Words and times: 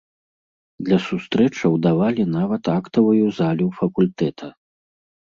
Для 0.85 0.97
сустрэчаў 1.07 1.75
давалі 1.87 2.25
нават 2.37 2.63
актавую 2.79 3.27
залю 3.41 3.67
факультэта. 3.81 4.45